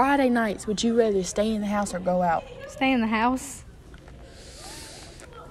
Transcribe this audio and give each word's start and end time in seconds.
Friday 0.00 0.30
nights, 0.30 0.66
would 0.66 0.82
you 0.82 0.98
rather 0.98 1.22
stay 1.22 1.54
in 1.54 1.60
the 1.60 1.66
house 1.66 1.92
or 1.92 1.98
go 1.98 2.22
out? 2.22 2.42
Stay 2.68 2.90
in 2.90 3.02
the 3.02 3.06
house. 3.06 3.64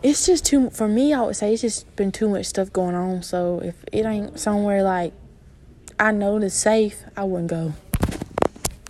It's 0.01 0.25
just 0.25 0.43
too 0.43 0.71
for 0.71 0.87
me. 0.87 1.13
I 1.13 1.21
would 1.21 1.35
say 1.35 1.53
it's 1.53 1.61
just 1.61 1.95
been 1.95 2.11
too 2.11 2.27
much 2.27 2.47
stuff 2.47 2.73
going 2.73 2.95
on. 2.95 3.21
So 3.21 3.59
if 3.59 3.75
it 3.93 4.07
ain't 4.07 4.39
somewhere 4.39 4.81
like 4.81 5.13
I 5.99 6.11
know 6.13 6.37
it's 6.37 6.55
safe, 6.55 7.03
I 7.15 7.25
wouldn't 7.25 7.51
go. 7.51 7.73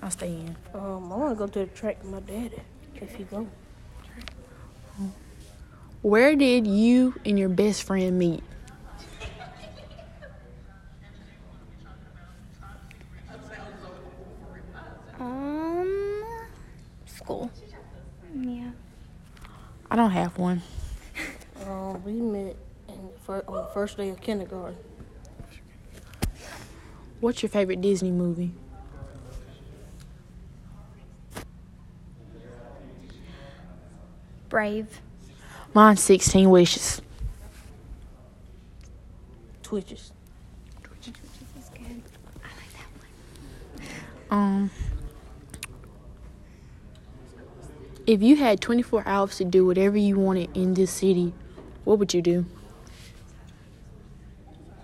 I'll 0.02 0.12
stay 0.12 0.30
in. 0.30 0.56
Um, 0.74 1.12
I 1.12 1.16
want 1.18 1.32
to 1.32 1.36
go 1.36 1.48
to 1.48 1.60
the 1.60 1.66
track 1.66 2.02
with 2.04 2.10
my 2.10 2.22
daddy. 2.22 2.62
If 2.96 3.16
he 3.16 3.26
go, 3.26 3.46
Where 6.02 6.38
did 6.38 6.68
you 6.68 7.16
and 7.26 7.38
your 7.38 7.50
best 7.50 7.84
friend 7.84 8.18
meet? 8.18 8.44
School. 17.20 17.52
Yeah. 18.34 18.72
I 19.92 19.96
don't 19.96 20.12
have 20.12 20.38
one. 20.38 20.62
um, 21.66 22.02
we 22.06 22.14
met 22.14 22.56
in 22.88 23.10
fir- 23.26 23.44
on 23.48 23.56
the 23.56 23.66
first 23.74 23.98
day 23.98 24.10
of 24.10 24.22
kindergarten. 24.22 24.78
What's 27.20 27.44
your 27.44 27.50
favorite 27.50 27.82
Disney 27.82 28.12
movie? 28.12 28.54
Brave. 34.48 35.02
Mine's 35.74 36.02
16 36.02 36.50
Wishes. 36.50 37.02
Twitches. 39.62 40.14
Um, 44.32 44.70
if 48.10 48.24
you 48.24 48.36
had 48.38 48.60
24 48.60 49.04
hours 49.06 49.38
to 49.38 49.46
do 49.46 49.68
whatever 49.68 49.96
you 49.96 50.18
wanted 50.18 50.50
in 50.58 50.74
this 50.74 50.90
city, 50.90 51.32
what 51.84 52.00
would 52.00 52.12
you 52.12 52.24
do? 52.24 52.44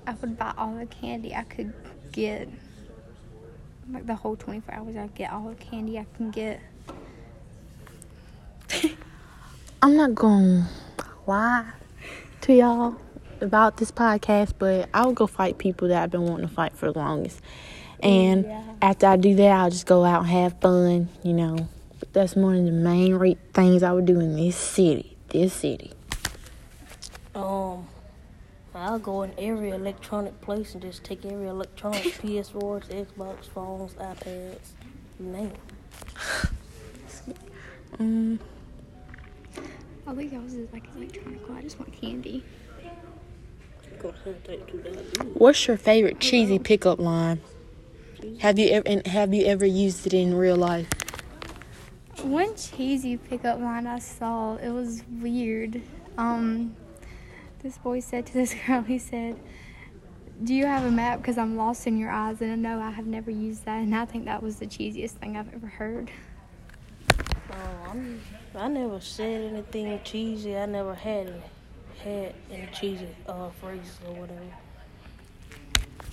I 0.06 0.14
would 0.14 0.38
buy 0.38 0.54
all 0.56 0.76
the 0.76 0.86
candy 0.86 1.34
I 1.34 1.42
could 1.42 1.74
get. 2.12 2.48
Like 3.92 4.06
the 4.06 4.14
whole 4.14 4.36
24 4.36 4.76
hours, 4.76 4.96
I'd 4.96 5.16
get 5.16 5.34
all 5.34 5.50
the 5.50 5.56
candy 5.56 5.98
I 5.98 6.06
can 6.16 6.30
get. 6.30 6.62
I'm 9.82 9.96
not 9.96 10.14
gonna 10.14 10.70
lie 11.26 11.72
to 12.42 12.54
y'all 12.54 12.96
about 13.42 13.78
this 13.78 13.90
podcast, 13.90 14.54
but 14.60 14.88
I 14.94 15.04
would 15.04 15.16
go 15.16 15.26
fight 15.26 15.58
people 15.58 15.88
that 15.88 16.04
I've 16.04 16.12
been 16.12 16.28
wanting 16.28 16.48
to 16.48 16.54
fight 16.54 16.78
for 16.78 16.92
the 16.92 17.00
longest. 17.00 17.42
And 18.04 18.46
Yeah. 18.46 18.62
after 18.84 19.08
I 19.08 19.16
do 19.16 19.34
that, 19.34 19.52
I'll 19.52 19.72
just 19.72 19.88
go 19.88 20.04
out 20.06 20.22
and 20.22 20.30
have 20.30 20.62
fun, 20.62 21.10
you 21.24 21.34
know. 21.34 21.68
But 22.16 22.22
that's 22.22 22.36
one 22.38 22.56
of 22.56 22.64
the 22.64 22.72
main 22.72 23.16
re- 23.16 23.38
things 23.52 23.84
I 23.84 23.92
would 23.92 24.06
do 24.06 24.22
in 24.22 24.38
this 24.38 24.56
city. 24.56 25.18
This 25.28 25.52
city. 25.52 25.92
Um, 27.36 27.90
I'll 28.74 29.00
go 29.00 29.24
in 29.24 29.34
every 29.38 29.72
electronic 29.72 30.40
place 30.40 30.74
and 30.74 30.82
just 30.82 31.04
take 31.04 31.26
every 31.26 31.48
electronic 31.48 32.04
PS4s, 32.22 32.88
Xbox 32.88 33.50
phones, 33.50 33.96
iPads, 33.96 34.70
you 35.20 35.26
name 35.26 35.52
it. 35.52 36.50
Um, 37.98 38.42
I 40.06 40.14
think 40.16 40.34
I 40.34 40.38
was 40.40 40.54
just 40.54 40.74
like 40.74 40.84
electronic. 40.98 41.40
I 41.50 41.62
just 41.62 41.80
want 41.80 41.94
candy. 41.94 42.44
Go 44.00 44.10
ahead 44.10 44.20
and 44.26 44.44
take 44.44 44.68
two 44.68 44.80
dollars. 44.80 45.08
what's 45.34 45.66
your 45.66 45.78
favorite 45.78 46.20
cheesy 46.20 46.60
pickup 46.60 47.00
line? 47.00 47.40
Have 48.40 48.60
you 48.60 48.68
ever 48.68 48.86
and 48.86 49.08
have 49.08 49.34
you 49.34 49.46
ever 49.46 49.66
used 49.66 50.06
it 50.06 50.14
in 50.14 50.36
real 50.36 50.58
life? 50.58 50.90
One 52.26 52.56
cheesy 52.56 53.18
pickup 53.18 53.60
line 53.60 53.86
I 53.86 54.00
saw, 54.00 54.56
it 54.56 54.72
was 54.72 55.04
weird. 55.22 55.80
Um, 56.18 56.76
this 57.62 57.78
boy 57.78 58.00
said 58.00 58.26
to 58.26 58.34
this 58.34 58.56
girl, 58.66 58.82
he 58.82 58.98
said, 58.98 59.40
Do 60.44 60.56
you 60.56 60.66
have 60.66 60.86
a 60.86 60.90
map? 60.90 61.20
Because 61.20 61.38
I'm 61.38 61.56
lost 61.56 61.86
in 61.86 62.00
your 62.00 62.10
eyes. 62.10 62.42
And 62.42 62.64
no, 62.64 62.82
I 62.82 62.90
have 62.90 63.06
never 63.06 63.30
used 63.30 63.66
that. 63.66 63.78
And 63.78 63.96
I 63.96 64.06
think 64.06 64.26
that 64.26 64.42
was 64.42 64.56
the 64.56 64.66
cheesiest 64.66 65.12
thing 65.12 65.38
I've 65.38 65.54
ever 65.54 65.68
heard. 65.68 66.10
Oh, 67.52 67.90
I'm, 67.90 68.20
I 68.56 68.70
never 68.70 69.00
said 69.00 69.54
anything 69.54 70.00
cheesy. 70.04 70.58
I 70.58 70.66
never 70.66 70.96
had 70.96 71.28
any, 71.28 71.42
had 72.04 72.34
any 72.52 72.68
cheesy 72.74 73.08
uh, 73.28 73.52
phrases 73.62 74.00
or 74.08 74.16
whatever. 74.16 74.42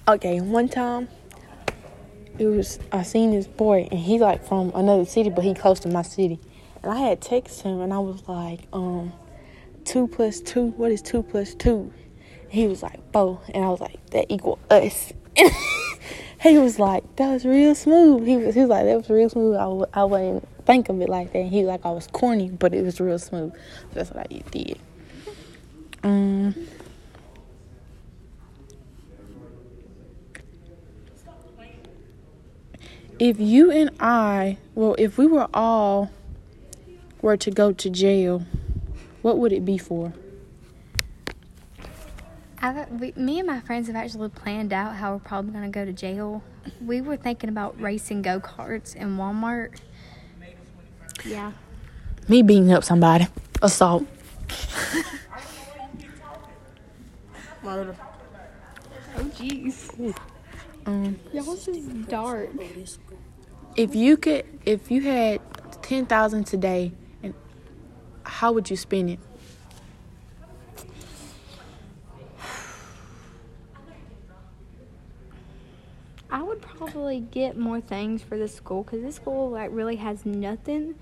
Okay, 0.06 0.42
one 0.42 0.68
time 0.68 1.08
it 2.38 2.46
was 2.46 2.78
I 2.90 3.02
seen 3.02 3.30
this 3.30 3.46
boy 3.46 3.88
and 3.90 4.00
he 4.00 4.18
like 4.18 4.44
from 4.46 4.72
another 4.74 5.04
city 5.04 5.30
but 5.30 5.44
he 5.44 5.54
close 5.54 5.80
to 5.80 5.88
my 5.88 6.02
city. 6.02 6.38
And 6.82 6.90
I 6.90 6.98
had 6.98 7.20
texted 7.20 7.62
him 7.62 7.80
and 7.80 7.92
I 7.92 7.98
was 7.98 8.26
like, 8.26 8.60
um, 8.72 9.12
two 9.84 10.08
plus 10.08 10.40
two, 10.40 10.68
what 10.70 10.90
is 10.90 11.02
two 11.02 11.22
plus 11.22 11.54
two? 11.54 11.92
He 12.48 12.66
was 12.66 12.82
like, 12.82 13.00
four. 13.12 13.40
And 13.54 13.64
I 13.64 13.68
was 13.68 13.80
like, 13.80 14.04
that 14.10 14.26
equal 14.28 14.58
us. 14.68 15.12
he 16.40 16.58
was 16.58 16.78
like, 16.78 17.16
that 17.16 17.30
was 17.30 17.44
real 17.44 17.74
smooth. 17.74 18.26
He 18.26 18.36
was, 18.36 18.54
he 18.54 18.60
was 18.60 18.70
like, 18.70 18.84
that 18.84 18.96
was 18.96 19.08
real 19.08 19.30
smooth. 19.30 19.56
I, 19.56 19.60
w- 19.60 19.86
I 19.94 20.04
wouldn't 20.04 20.48
think 20.66 20.88
of 20.88 21.00
it 21.00 21.08
like 21.08 21.32
that. 21.32 21.38
And 21.38 21.50
he 21.50 21.60
was 21.60 21.68
like, 21.68 21.86
I 21.86 21.90
was 21.90 22.08
corny, 22.08 22.50
but 22.50 22.74
it 22.74 22.82
was 22.82 23.00
real 23.00 23.18
smooth. 23.18 23.52
So 23.52 23.58
that's 23.94 24.10
what 24.10 24.26
I 24.30 24.42
did. 24.50 24.78
Um, 26.02 26.54
if 33.18 33.38
you 33.38 33.70
and 33.70 33.90
I, 34.00 34.58
well, 34.74 34.94
if 34.98 35.18
we 35.18 35.26
were 35.26 35.48
all 35.52 36.10
were 37.20 37.36
to 37.36 37.50
go 37.50 37.72
to 37.72 37.90
jail, 37.90 38.44
what 39.22 39.38
would 39.38 39.52
it 39.52 39.64
be 39.64 39.78
for? 39.78 40.12
I've, 42.60 42.90
we, 42.90 43.12
me 43.16 43.38
and 43.38 43.46
my 43.46 43.60
friends 43.60 43.88
have 43.88 43.96
actually 43.96 44.28
planned 44.28 44.72
out 44.72 44.94
how 44.96 45.14
we're 45.14 45.18
probably 45.20 45.52
going 45.52 45.64
to 45.64 45.70
go 45.70 45.84
to 45.84 45.92
jail. 45.92 46.42
We 46.80 47.00
were 47.00 47.16
thinking 47.16 47.48
about 47.48 47.80
racing 47.80 48.22
go 48.22 48.38
karts 48.38 48.94
in 48.94 49.16
Walmart. 49.16 49.78
Yeah. 51.24 51.52
Me 52.28 52.42
beating 52.42 52.72
up 52.72 52.84
somebody, 52.84 53.26
assault. 53.60 54.04
Murder. 57.62 57.96
Oh, 59.16 59.24
jeez. 59.24 60.16
Um, 60.84 61.18
Y'all 61.32 61.56
just 61.56 62.08
dark. 62.08 62.50
if 63.76 63.94
you 63.94 64.16
could, 64.16 64.44
if 64.66 64.90
you 64.90 65.02
had 65.02 65.40
ten 65.82 66.06
thousand 66.06 66.44
today, 66.44 66.92
and 67.22 67.34
how 68.24 68.52
would 68.52 68.68
you 68.68 68.76
spend 68.76 69.10
it? 69.10 69.18
I 76.30 76.42
would 76.42 76.62
probably 76.62 77.20
get 77.20 77.58
more 77.58 77.80
things 77.80 78.22
for 78.22 78.38
this 78.38 78.54
school 78.54 78.82
because 78.82 79.02
this 79.02 79.16
school 79.16 79.50
like 79.50 79.70
really 79.72 79.96
has 79.96 80.24
nothing, 80.24 80.94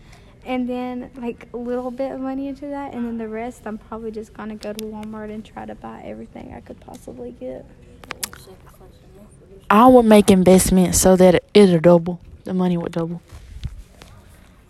and 0.45 0.69
then 0.69 1.11
like 1.17 1.49
a 1.55 1.57
little 1.57 1.91
bit 1.91 2.11
of 2.13 2.21
money 2.21 2.49
into 2.49 2.67
that, 2.67 2.93
and 2.93 3.07
then 3.07 3.17
the 3.17 3.29
rest 3.29 3.63
I'm 3.65 3.79
probably 3.79 4.11
just 4.11 4.35
gonna 4.35 4.57
go 4.57 4.73
to 4.73 4.85
Walmart 4.85 5.33
and 5.33 5.45
try 5.45 5.65
to 5.67 5.75
buy 5.75 6.03
everything 6.05 6.53
I 6.53 6.61
could 6.61 6.81
possibly 6.81 7.31
get. 7.31 7.65
I 9.71 9.87
would 9.87 10.05
make 10.05 10.33
investments 10.33 11.01
so 11.01 11.15
that 11.15 11.45
it'll 11.55 11.79
double. 11.79 12.21
The 12.43 12.53
money 12.53 12.77
would 12.77 12.91
double. 12.91 13.23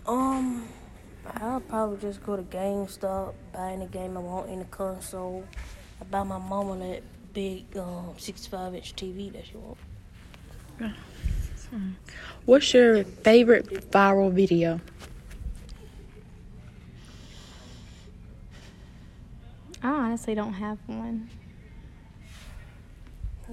Um, 0.05 0.67
I'll 1.25 1.59
probably 1.61 1.97
just 1.97 2.21
go 2.23 2.35
to 2.35 2.43
GameStop, 2.43 3.33
buy 3.51 3.71
any 3.71 3.87
game 3.87 4.15
I 4.15 4.19
want 4.19 4.49
in 4.51 4.59
the 4.59 4.65
console. 4.65 5.43
I 5.99 6.03
buy 6.03 6.21
my 6.21 6.37
mama 6.37 6.77
that 6.87 7.01
big 7.33 7.65
um 7.77 8.13
65 8.17 8.75
inch 8.75 8.95
TV 8.95 9.31
that 9.33 9.45
she 9.47 9.57
wants. 9.57 9.81
What's 12.45 12.73
your 12.73 13.03
favorite 13.03 13.89
viral 13.91 14.31
video? 14.31 14.81
I 19.81 19.89
honestly 19.89 20.35
don't 20.35 20.53
have 20.53 20.77
one. 20.85 21.29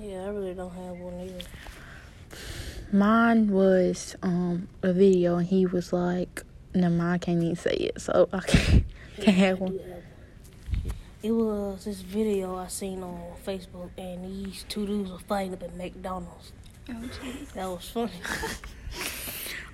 Yeah, 0.00 0.24
I 0.24 0.28
really 0.28 0.54
don't 0.54 0.72
have 0.72 0.96
one 0.96 1.20
either. 1.20 1.44
Mine 2.92 3.50
was 3.50 4.16
um 4.22 4.68
a 4.82 4.92
video, 4.92 5.36
and 5.36 5.46
he 5.46 5.66
was 5.66 5.92
like, 5.92 6.42
"No, 6.74 6.88
mind, 6.88 7.14
I 7.14 7.18
can't 7.18 7.42
even 7.42 7.56
say 7.56 7.74
it, 7.74 8.00
so 8.00 8.28
I 8.32 8.40
can't, 8.40 8.84
can't 9.20 9.36
have 9.36 9.60
one." 9.60 9.80
It 11.22 11.32
was 11.32 11.84
this 11.84 12.00
video 12.00 12.56
I 12.56 12.68
seen 12.68 13.02
on 13.02 13.20
Facebook, 13.44 13.90
and 13.98 14.24
these 14.24 14.64
two 14.68 14.86
dudes 14.86 15.10
were 15.10 15.18
fighting 15.18 15.52
up 15.54 15.62
at 15.64 15.76
McDonald's. 15.76 16.52
Oh. 16.88 17.10
That 17.54 17.66
was 17.68 17.88
funny. 17.88 18.12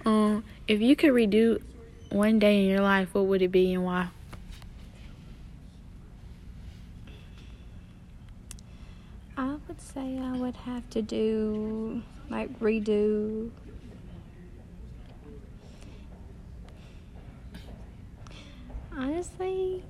Um, 0.07 0.45
if 0.69 0.81
you 0.81 0.97
could 0.97 1.13
redo 1.13 1.63
one 2.11 2.39
day 2.39 2.63
in 2.63 2.71
your 2.71 2.81
life, 2.81 3.15
what 3.15 3.25
would 3.27 3.41
it 3.41 3.49
be 3.49 3.73
and 3.73 3.85
why? 3.85 4.09
say 9.81 10.19
I 10.19 10.33
would 10.37 10.57
have 10.57 10.89
to 10.91 11.03
do 11.03 12.03
like 12.31 12.59
redo. 12.61 13.51
Honestly 18.97 19.83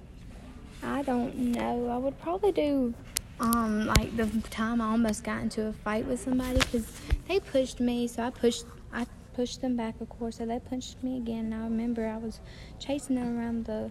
I 0.83 1.03
don't 1.03 1.37
know. 1.37 1.89
I 1.89 1.97
would 1.97 2.19
probably 2.21 2.53
do 2.53 2.95
um 3.41 3.87
like 3.87 4.17
the 4.17 4.27
time 4.51 4.81
I 4.81 4.91
almost 4.91 5.25
got 5.25 5.43
into 5.43 5.67
a 5.67 5.73
fight 5.73 6.07
with 6.07 6.21
somebody 6.21 6.59
because 6.59 6.87
they 7.27 7.41
pushed 7.41 7.81
me 7.81 8.07
so 8.07 8.23
I 8.23 8.31
pushed 8.31 8.65
I 8.93 9.07
pushed 9.35 9.61
them 9.61 9.77
back 9.77 10.01
of 10.01 10.09
course 10.09 10.37
so 10.37 10.47
they 10.47 10.59
punched 10.59 11.03
me 11.03 11.17
again. 11.17 11.47
And 11.47 11.55
I 11.55 11.65
remember 11.65 12.07
I 12.07 12.17
was 12.17 12.41
chasing 12.79 13.17
them 13.17 13.39
around 13.39 13.65
the 13.65 13.91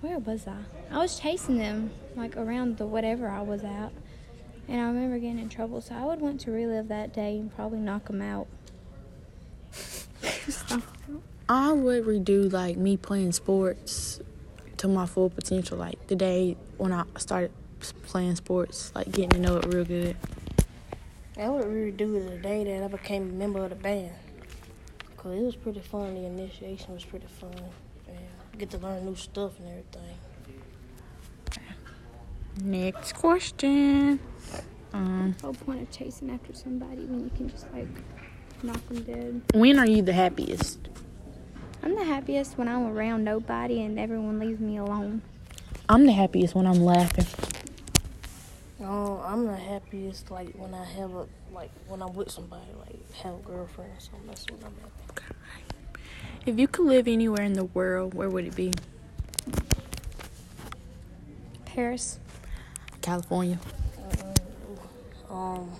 where 0.00 0.18
was 0.18 0.46
I? 0.46 0.58
I 0.90 0.98
was 0.98 1.18
chasing 1.18 1.58
them 1.58 1.90
like 2.14 2.36
around 2.36 2.78
the 2.78 2.86
whatever 2.86 3.28
I 3.28 3.40
was 3.40 3.64
at 3.64 3.90
and 4.68 4.80
I 4.80 4.84
remember 4.84 5.18
getting 5.18 5.38
in 5.38 5.48
trouble. 5.48 5.80
So 5.80 5.94
I 5.94 6.04
would 6.04 6.20
want 6.20 6.40
to 6.42 6.50
relive 6.50 6.88
that 6.88 7.12
day 7.12 7.38
and 7.38 7.54
probably 7.54 7.78
knock 7.78 8.06
them 8.06 8.22
out. 8.22 8.46
I 11.48 11.72
would 11.72 12.04
redo 12.04 12.52
like 12.52 12.76
me 12.76 12.96
playing 12.98 13.32
sports 13.32 14.20
to 14.76 14.88
my 14.88 15.06
full 15.06 15.30
potential. 15.30 15.78
Like 15.78 16.06
the 16.08 16.16
day 16.16 16.56
when 16.76 16.92
I 16.92 17.04
started 17.16 17.50
playing 18.02 18.36
sports, 18.36 18.92
like 18.94 19.10
getting 19.10 19.30
to 19.30 19.38
know 19.38 19.56
it 19.56 19.66
real 19.66 19.84
good. 19.84 20.16
I 21.38 21.48
would 21.48 21.64
redo 21.64 22.28
the 22.28 22.36
day 22.36 22.64
that 22.64 22.82
I 22.82 22.88
became 22.88 23.22
a 23.22 23.32
member 23.32 23.64
of 23.64 23.70
the 23.70 23.76
band. 23.76 24.12
Cause 25.16 25.36
it 25.36 25.42
was 25.42 25.56
pretty 25.56 25.80
fun. 25.80 26.14
The 26.14 26.26
initiation 26.26 26.94
was 26.94 27.04
pretty 27.04 27.26
fun. 27.26 27.54
And 28.06 28.58
get 28.58 28.70
to 28.70 28.78
learn 28.78 29.04
new 29.04 29.16
stuff 29.16 29.58
and 29.58 29.68
everything. 29.68 30.18
Next 32.60 33.14
question. 33.14 34.18
Whole 35.40 35.54
point 35.54 35.82
of 35.82 35.90
chasing 35.90 36.30
after 36.30 36.52
somebody 36.52 37.04
when 37.04 37.24
you 37.24 37.30
can 37.36 37.48
just 37.48 37.72
like 37.72 37.86
knock 38.62 38.84
them 38.88 39.02
dead. 39.02 39.42
when 39.54 39.78
are 39.78 39.86
you 39.86 40.02
the 40.02 40.12
happiest? 40.12 40.88
I'm 41.82 41.94
the 41.94 42.04
happiest 42.04 42.58
when 42.58 42.66
I'm 42.66 42.86
around 42.88 43.22
nobody 43.22 43.82
and 43.82 43.98
everyone 43.98 44.40
leaves 44.40 44.60
me 44.60 44.78
alone. 44.78 45.22
I'm 45.88 46.04
the 46.04 46.12
happiest 46.12 46.54
when 46.54 46.66
I'm 46.66 46.80
laughing. 46.80 47.26
No, 48.80 49.22
I'm 49.24 49.46
the 49.46 49.56
happiest 49.56 50.30
like 50.30 50.52
when 50.54 50.74
I 50.74 50.84
have 50.84 51.14
a 51.14 51.26
like 51.52 51.70
when 51.86 52.02
I'm 52.02 52.14
with 52.14 52.30
somebody, 52.30 52.66
like 52.80 53.12
have 53.22 53.34
a 53.34 53.38
girlfriend 53.38 53.92
or 53.96 54.00
something. 54.00 54.26
That's 54.26 54.46
when 54.50 54.60
I'm 54.64 54.74
happy. 54.82 54.92
If 56.46 56.58
you 56.58 56.66
could 56.66 56.86
live 56.86 57.06
anywhere 57.06 57.42
in 57.42 57.52
the 57.52 57.64
world, 57.64 58.14
where 58.14 58.28
would 58.28 58.46
it 58.46 58.56
be? 58.56 58.72
Paris. 61.64 62.18
California. 63.02 63.58
Um, 65.30 65.70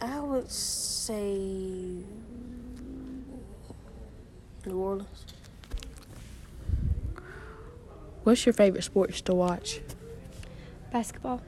I 0.00 0.18
would 0.20 0.50
say 0.50 1.98
New 4.66 4.76
Orleans. 4.78 5.24
What's 8.24 8.44
your 8.46 8.52
favorite 8.52 8.84
sports 8.84 9.20
to 9.22 9.34
watch? 9.34 9.80
Basketball. 10.92 11.40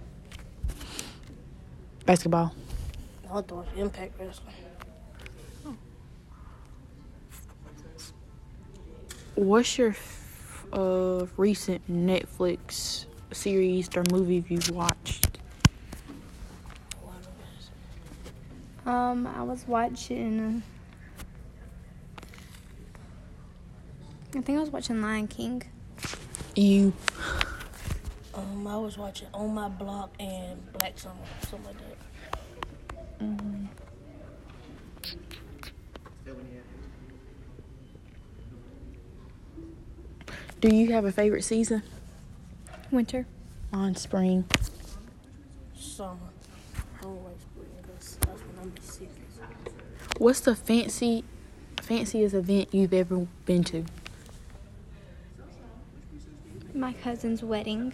Basketball. 2.07 2.55
I 3.31 3.35
like 3.35 3.47
to 3.49 3.55
watch 3.57 3.69
Impact 3.77 4.19
Wrestling. 4.21 4.55
What's 9.35 9.79
your 9.79 9.91
f- 9.91 10.67
uh, 10.73 11.27
recent 11.37 11.91
Netflix 11.91 13.07
series 13.33 13.89
or 13.97 14.05
movie 14.11 14.45
you've 14.49 14.71
watched? 14.71 15.22
Um, 18.85 19.27
I 19.27 19.43
was 19.43 19.67
watching. 19.67 20.63
I 24.35 24.41
think 24.41 24.59
I 24.59 24.61
was 24.61 24.71
watching 24.71 25.01
Lion 25.01 25.29
King. 25.29 25.63
You. 26.57 26.93
Um, 28.35 28.67
I 28.67 28.77
was 28.79 28.97
watching 28.99 29.29
On 29.35 29.55
My 29.55 29.69
Block 29.69 30.15
and 30.19 30.73
Black 30.73 30.99
Summer, 30.99 31.15
something 31.49 31.67
like 31.67 31.77
that. 31.79 31.97
Do 40.63 40.75
you 40.75 40.93
have 40.93 41.05
a 41.05 41.11
favorite 41.11 41.43
season? 41.43 41.83
Winter. 42.93 43.27
On 43.73 43.97
spring. 43.97 44.45
Summer. 45.77 46.17
I 47.03 47.05
don't 47.05 47.25
like 47.25 47.41
spring 47.41 47.67
because 47.83 48.17
that's 48.21 48.41
when 48.43 48.59
I'm 48.63 48.73
sick. 48.81 49.09
What's 50.19 50.39
the 50.41 50.55
fancy, 50.55 51.25
fanciest 51.81 52.33
event 52.33 52.69
you've 52.73 52.95
ever 52.95 53.27
been 53.45 53.65
to? 53.65 53.85
My 56.73 56.93
cousin's 56.93 57.43
wedding. 57.43 57.93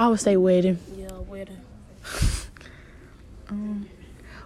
I 0.00 0.08
would 0.08 0.18
say 0.18 0.36
wedding. 0.36 0.78
Yeah, 0.96 1.12
wedding. 1.12 1.60
Um, 3.50 3.88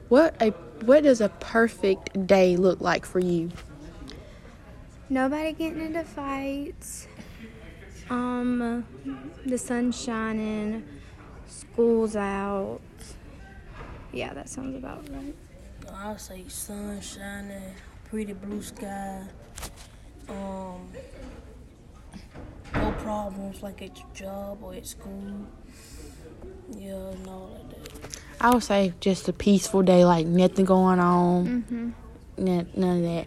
what 0.08 0.34
a 0.40 0.48
what 0.86 1.02
does 1.02 1.20
a 1.20 1.28
perfect 1.28 2.26
day 2.26 2.56
look 2.56 2.80
like 2.80 3.04
for 3.04 3.18
you? 3.18 3.50
Nobody 5.10 5.52
getting 5.52 5.82
into 5.82 6.04
fights. 6.04 7.06
Um, 8.08 8.86
the 9.44 9.58
sun 9.58 9.92
shining. 9.92 10.84
School's 11.46 12.16
out. 12.16 12.80
Yeah, 14.14 14.32
that 14.34 14.48
sounds 14.48 14.76
about 14.76 15.08
right. 15.10 15.34
I'll 15.92 16.16
say 16.18 16.44
sun 16.48 17.00
shining, 17.00 17.74
pretty 18.08 18.32
blue 18.32 18.62
sky. 18.62 19.22
Um, 20.28 20.88
no 22.74 22.92
problems 22.98 23.60
like 23.62 23.82
at 23.82 23.98
your 23.98 24.06
job 24.14 24.58
or 24.62 24.74
at 24.74 24.86
school. 24.86 25.46
Yeah, 26.76 26.94
and 26.94 27.26
all 27.28 27.50
like 27.58 27.70
that. 27.70 28.20
I 28.40 28.50
would 28.54 28.62
say 28.62 28.92
just 29.00 29.28
a 29.28 29.32
peaceful 29.32 29.82
day, 29.82 30.04
like 30.04 30.26
nothing 30.26 30.64
going 30.64 31.00
on, 31.00 31.46
Mm-hmm. 31.68 31.90
none, 32.44 32.68
none 32.76 32.96
of 32.98 33.02
that. 33.02 33.26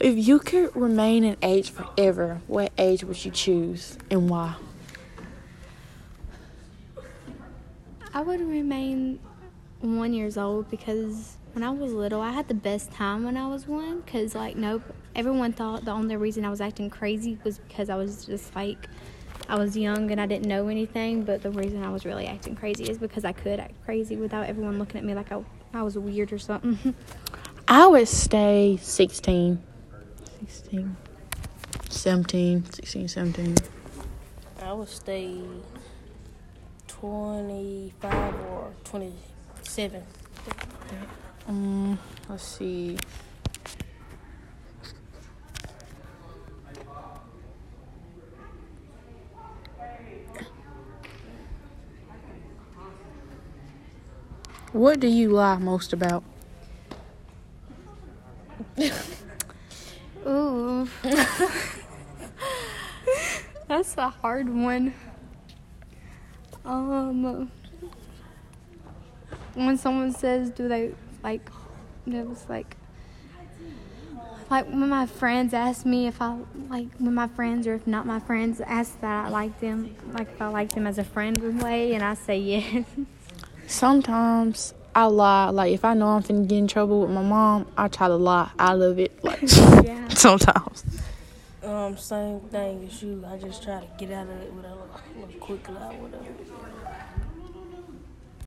If 0.00 0.26
you 0.26 0.38
could 0.38 0.74
remain 0.74 1.22
an 1.22 1.36
age 1.42 1.70
forever, 1.70 2.40
what 2.46 2.72
age 2.78 3.04
would 3.04 3.22
you 3.24 3.30
choose 3.30 3.98
and 4.10 4.28
why? 4.30 4.54
I 8.14 8.20
would 8.22 8.40
remain 8.40 9.20
one 9.82 10.14
years 10.14 10.38
old 10.38 10.70
because 10.70 11.36
when 11.52 11.62
I 11.62 11.70
was 11.70 11.92
little, 11.92 12.20
I 12.20 12.30
had 12.30 12.48
the 12.48 12.54
best 12.54 12.90
time 12.92 13.24
when 13.24 13.36
I 13.36 13.46
was 13.46 13.66
one. 13.66 14.00
Because 14.00 14.34
like, 14.34 14.56
nope, 14.56 14.82
everyone 15.14 15.52
thought 15.52 15.84
the 15.84 15.90
only 15.90 16.16
reason 16.16 16.44
I 16.44 16.50
was 16.50 16.60
acting 16.60 16.90
crazy 16.90 17.38
was 17.44 17.58
because 17.58 17.90
I 17.90 17.96
was 17.96 18.24
just 18.24 18.54
like, 18.54 18.88
I 19.48 19.56
was 19.58 19.76
young 19.76 20.10
and 20.10 20.20
I 20.20 20.26
didn't 20.26 20.46
know 20.46 20.68
anything. 20.68 21.24
But 21.24 21.42
the 21.42 21.50
reason 21.50 21.82
I 21.82 21.90
was 21.90 22.04
really 22.04 22.26
acting 22.26 22.56
crazy 22.56 22.84
is 22.84 22.98
because 22.98 23.24
I 23.24 23.32
could 23.32 23.60
act 23.60 23.74
crazy 23.84 24.16
without 24.16 24.46
everyone 24.46 24.78
looking 24.78 24.98
at 24.98 25.04
me 25.04 25.14
like 25.14 25.32
I, 25.32 25.44
I 25.74 25.82
was 25.82 25.98
weird 25.98 26.32
or 26.32 26.38
something. 26.38 26.94
I 27.68 27.86
would 27.86 28.08
stay 28.08 28.78
16. 28.80 29.62
16. 30.46 30.96
17, 31.88 32.64
16, 32.72 33.08
17. 33.08 33.56
I 34.62 34.72
would 34.72 34.88
stay 34.88 35.42
25 36.88 38.34
or 38.46 38.72
27. 39.74 40.02
Um, 41.48 41.98
let's 42.28 42.44
see. 42.44 42.98
What 54.72 55.00
do 55.00 55.06
you 55.06 55.30
lie 55.30 55.56
most 55.56 55.94
about? 55.94 56.22
Ooh. 60.26 60.86
That's 63.68 63.96
a 63.96 64.10
hard 64.10 64.54
one. 64.54 64.92
Um, 66.66 67.50
when 69.54 69.76
someone 69.76 70.12
says, 70.12 70.50
do 70.50 70.68
they 70.68 70.94
like, 71.22 71.48
it 72.06 72.26
was 72.26 72.46
like, 72.48 72.76
like 74.50 74.66
when 74.66 74.88
my 74.88 75.06
friends 75.06 75.54
ask 75.54 75.86
me 75.86 76.06
if 76.06 76.20
I 76.20 76.36
like, 76.68 76.88
when 76.98 77.14
my 77.14 77.28
friends 77.28 77.66
or 77.66 77.74
if 77.74 77.86
not 77.86 78.06
my 78.06 78.20
friends 78.20 78.60
ask 78.60 79.00
that 79.00 79.26
I 79.26 79.28
like 79.28 79.58
them, 79.60 79.96
like 80.12 80.28
if 80.28 80.42
I 80.42 80.48
like 80.48 80.72
them 80.72 80.86
as 80.86 80.98
a 80.98 81.04
friend 81.04 81.62
way, 81.62 81.94
and 81.94 82.04
I 82.04 82.14
say 82.14 82.38
yes. 82.38 82.84
Sometimes 83.66 84.74
I 84.94 85.06
lie. 85.06 85.48
Like 85.48 85.72
if 85.72 85.84
I 85.84 85.94
know 85.94 86.08
I'm 86.08 86.22
finna 86.22 86.46
get 86.46 86.58
in 86.58 86.68
trouble 86.68 87.00
with 87.00 87.10
my 87.10 87.22
mom, 87.22 87.66
I 87.76 87.88
try 87.88 88.08
to 88.08 88.16
lie 88.16 88.50
out 88.58 88.80
of 88.80 88.98
it. 88.98 89.24
Like 89.24 89.40
yeah. 89.84 90.08
sometimes. 90.08 90.84
Um, 91.62 91.96
same 91.96 92.40
thing 92.40 92.88
as 92.90 93.02
you. 93.02 93.24
I 93.26 93.38
just 93.38 93.62
try 93.62 93.80
to 93.80 93.86
get 93.96 94.12
out 94.12 94.26
of 94.26 94.42
it 94.42 94.52
with 94.52 94.64
a 94.64 94.68
little, 94.68 94.88
little 95.16 95.40
quick 95.40 95.68
lie, 95.68 95.94
whatever. 95.94 96.26